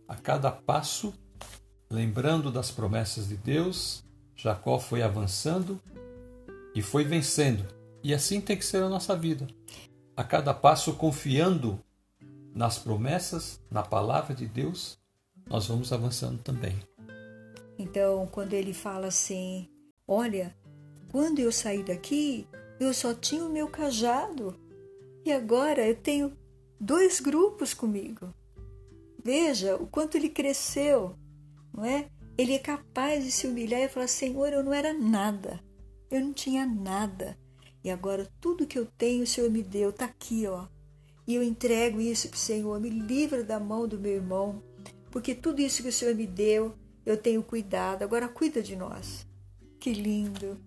[0.06, 1.12] A cada passo
[1.92, 4.04] Lembrando das promessas de Deus,
[4.36, 5.80] Jacó foi avançando
[6.72, 7.66] e foi vencendo.
[8.00, 9.48] E assim tem que ser a nossa vida.
[10.16, 11.80] A cada passo confiando
[12.54, 14.96] nas promessas, na palavra de Deus,
[15.48, 16.78] nós vamos avançando também.
[17.76, 19.68] Então, quando ele fala assim:
[20.06, 20.54] Olha,
[21.10, 22.46] quando eu saí daqui,
[22.78, 24.54] eu só tinha o meu cajado
[25.24, 26.38] e agora eu tenho
[26.80, 28.32] dois grupos comigo.
[29.24, 31.16] Veja o quanto ele cresceu
[31.72, 32.08] não é?
[32.36, 35.60] Ele é capaz de se humilhar e falar: Senhor, eu não era nada,
[36.10, 37.36] eu não tinha nada.
[37.82, 40.66] E agora tudo que eu tenho o Senhor me deu, está aqui, ó.
[41.26, 44.62] E eu entrego isso para o Senhor, me livra da mão do meu irmão,
[45.10, 46.74] porque tudo isso que o Senhor me deu,
[47.06, 48.02] eu tenho cuidado.
[48.02, 49.26] Agora cuida de nós.
[49.78, 50.60] Que lindo,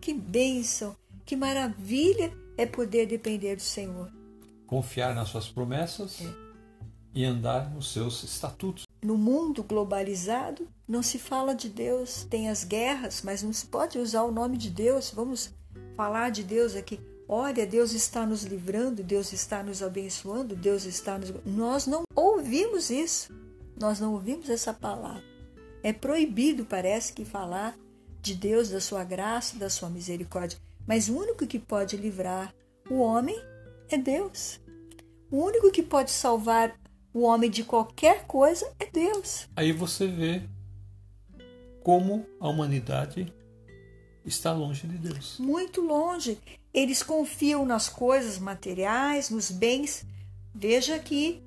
[0.00, 4.10] que bênção, que maravilha é poder depender do Senhor.
[4.66, 6.34] Confiar nas suas promessas é.
[7.14, 12.64] e andar nos seus estatutos no mundo globalizado não se fala de Deus, tem as
[12.64, 15.12] guerras, mas não se pode usar o nome de Deus.
[15.14, 15.52] Vamos
[15.94, 16.98] falar de Deus aqui.
[17.28, 21.34] Olha, Deus está nos livrando, Deus está nos abençoando, Deus está nos.
[21.44, 23.30] Nós não ouvimos isso,
[23.78, 25.22] nós não ouvimos essa palavra.
[25.82, 27.76] É proibido, parece que, falar
[28.22, 30.58] de Deus, da sua graça, da sua misericórdia.
[30.86, 32.54] Mas o único que pode livrar
[32.88, 33.38] o homem
[33.90, 34.58] é Deus.
[35.30, 36.74] O único que pode salvar
[37.14, 39.48] o homem de qualquer coisa é Deus.
[39.54, 40.42] Aí você vê
[41.80, 43.32] como a humanidade
[44.24, 45.38] está longe de Deus.
[45.38, 46.36] Muito longe.
[46.72, 50.04] Eles confiam nas coisas materiais, nos bens,
[50.52, 51.40] veja que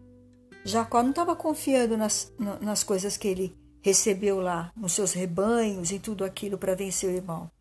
[0.63, 5.99] Jacó não estava confiando nas, nas coisas que ele recebeu lá, nos seus rebanhos, em
[5.99, 7.51] tudo aquilo para vencer o irmão.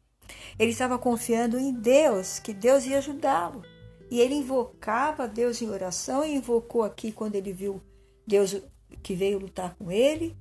[0.58, 3.62] Ele estava confiando em Deus, que Deus ia ajudá-lo.
[4.08, 7.82] E ele invocava Deus em oração e invocou aqui quando ele viu
[8.26, 8.56] Deus
[9.02, 10.36] que veio lutar com ele.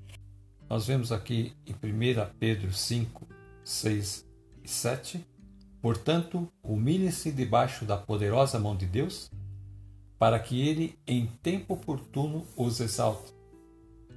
[0.70, 3.28] Nós vemos aqui em 1 Pedro 5,
[3.64, 4.26] 6
[4.64, 5.26] e 7.
[5.82, 9.30] Portanto, humilhe-se debaixo da poderosa mão de Deus,
[10.18, 13.34] para que ele, em tempo oportuno, os exalte.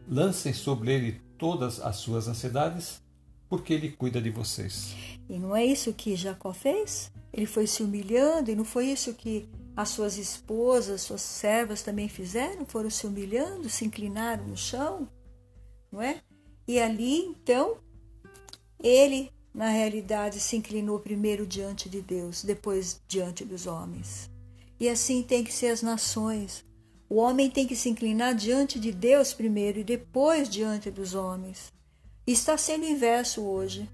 [0.08, 3.02] Lancem sobre ele todas as suas ansiedades,
[3.50, 4.94] porque ele cuida de vocês.
[5.28, 7.12] E não é isso que Jacó fez?
[7.30, 9.46] Ele foi se humilhando, e não foi isso que
[9.78, 12.66] as suas esposas, suas servas também fizeram?
[12.66, 15.08] Foram se humilhando, se inclinaram no chão,
[15.92, 16.20] não é?
[16.66, 17.78] E ali, então,
[18.76, 24.28] ele, na realidade, se inclinou primeiro diante de Deus, depois diante dos homens.
[24.80, 26.64] E assim tem que ser as nações.
[27.08, 31.72] O homem tem que se inclinar diante de Deus primeiro e depois diante dos homens.
[32.26, 33.88] Está sendo inverso hoje.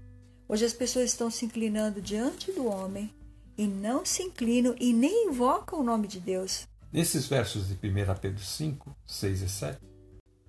[0.49, 3.13] Hoje as pessoas estão se inclinando diante do homem
[3.57, 6.67] e não se inclinam e nem invocam o nome de Deus.
[6.91, 7.79] Nesses versos de 1
[8.21, 9.79] Pedro 5, 6 e 7,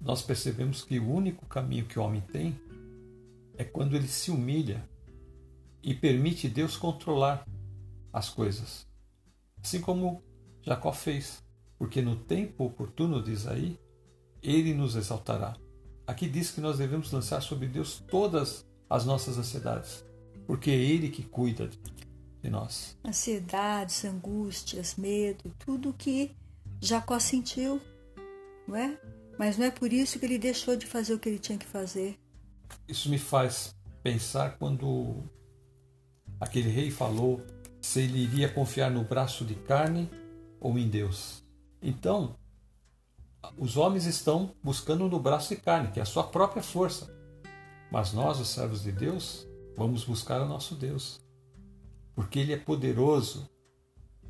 [0.01, 2.59] nós percebemos que o único caminho que o homem tem
[3.57, 4.89] é quando ele se humilha
[5.83, 7.47] e permite Deus controlar
[8.13, 8.87] as coisas.
[9.63, 10.23] Assim como
[10.63, 11.43] Jacó fez,
[11.79, 13.79] porque no tempo oportuno, diz aí,
[14.43, 15.57] ele nos exaltará.
[16.07, 20.05] Aqui diz que nós devemos lançar sobre Deus todas as nossas ansiedades,
[20.47, 21.69] porque é Ele que cuida
[22.47, 22.97] de nós.
[23.05, 26.31] Ansiedades, angústias, medo, tudo que
[26.81, 27.81] Jacó sentiu,
[28.67, 28.99] não é?
[29.37, 31.67] Mas não é por isso que ele deixou de fazer o que ele tinha que
[31.67, 32.19] fazer.
[32.89, 35.25] Isso me faz pensar quando
[36.41, 37.45] aquele rei falou
[37.81, 40.09] se ele iria confiar no braço de carne
[40.61, 41.45] ou em Deus.
[41.83, 42.37] Então,
[43.59, 47.13] os homens estão buscando no braço de carne, que é a sua própria força.
[47.91, 51.21] Mas nós, os servos de Deus, vamos buscar o nosso Deus,
[52.17, 53.49] porque Ele é poderoso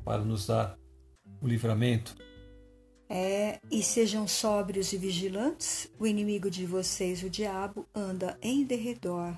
[0.03, 0.77] para nos dar
[1.41, 2.15] o livramento.
[3.09, 9.33] É, e sejam sóbrios e vigilantes, o inimigo de vocês, o diabo, anda em derredor,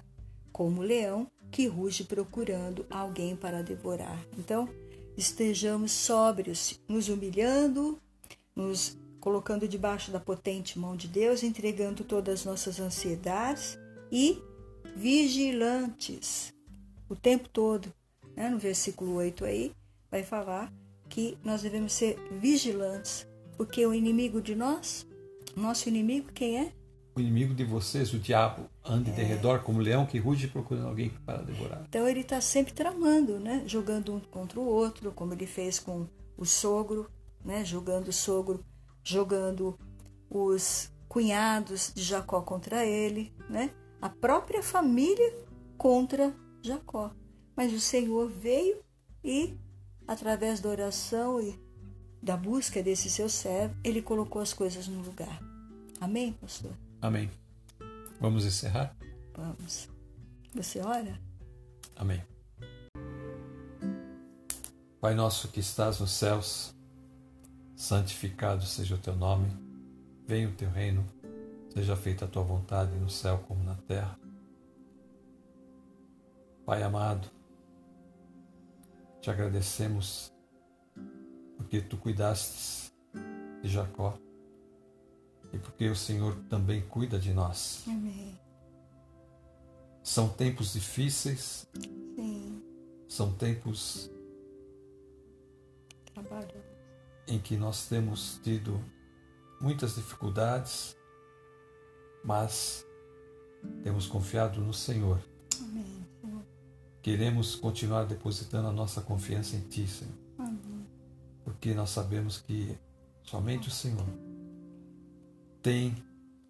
[0.52, 4.20] como leão que ruge procurando alguém para devorar.
[4.38, 4.68] Então,
[5.16, 8.00] estejamos sóbrios, nos humilhando,
[8.56, 13.78] nos colocando debaixo da potente mão de Deus, entregando todas as nossas ansiedades
[14.12, 14.42] e
[14.96, 16.54] vigilantes
[17.08, 17.94] o tempo todo.
[18.40, 18.48] Né?
[18.48, 19.74] No versículo 8 aí,
[20.10, 20.72] vai falar
[21.10, 23.28] que nós devemos ser vigilantes,
[23.58, 25.06] porque o inimigo de nós,
[25.58, 26.72] nosso inimigo, quem é?
[27.16, 29.14] O inimigo de vocês, o diabo, anda é.
[29.14, 31.84] de redor como leão que ruge procurando alguém para devorar.
[31.90, 33.64] Então ele está sempre tramando, né?
[33.66, 37.10] jogando um contra o outro, como ele fez com o sogro,
[37.44, 37.66] né?
[37.66, 38.64] jogando o sogro,
[39.04, 39.78] jogando
[40.30, 43.72] os cunhados de Jacó contra ele, né?
[44.02, 45.36] a própria família
[45.78, 47.12] contra Jacó.
[47.60, 48.82] Mas o Senhor veio
[49.22, 49.54] e,
[50.08, 51.60] através da oração e
[52.24, 55.42] da busca desse seu servo, ele colocou as coisas no lugar.
[56.00, 56.72] Amém, pastor?
[57.02, 57.30] Amém.
[58.18, 58.96] Vamos encerrar?
[59.36, 59.90] Vamos.
[60.56, 61.20] Você ora?
[61.98, 62.24] Amém.
[65.02, 66.74] Pai nosso que estás nos céus,
[67.76, 69.52] santificado seja o teu nome,
[70.26, 71.06] venha o teu reino
[71.74, 74.18] Seja feita a tua vontade no céu como na terra.
[76.66, 77.30] Pai amado,
[79.22, 80.34] te agradecemos
[81.58, 82.94] porque tu cuidastes
[83.62, 84.18] de Jacó
[85.52, 87.84] e porque o Senhor também cuida de nós.
[87.88, 88.40] Amém.
[90.04, 91.68] São tempos difíceis.
[92.16, 92.64] Sim.
[93.08, 94.10] São tempos
[97.28, 98.84] em que nós temos tido
[99.62, 100.96] muitas dificuldades,
[102.24, 102.86] mas
[103.84, 105.22] temos confiado no Senhor.
[105.60, 106.19] Amém, Senhor.
[107.10, 110.14] Queremos continuar depositando a nossa confiança em Ti, Senhor.
[110.38, 110.86] Amém.
[111.44, 112.78] Porque nós sabemos que
[113.24, 114.06] somente o Senhor
[115.60, 115.96] tem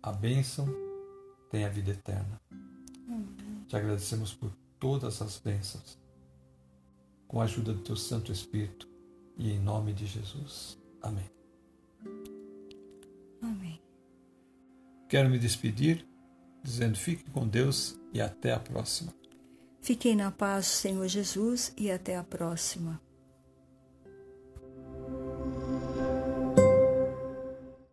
[0.03, 0.68] a bênção,
[1.49, 2.41] tem a vida eterna.
[3.07, 3.64] Amém.
[3.70, 5.97] Te agradecemos por todas as bênçãos,
[7.26, 8.86] com a ajuda do Teu Santo Espírito
[9.38, 10.78] e em nome de Jesus.
[11.01, 11.32] Amém.
[15.07, 16.05] Quero me despedir
[16.62, 19.18] dizendo: fique com Deus e até a próxima.
[19.82, 23.01] Fiquem na paz, Senhor Jesus, e até a próxima.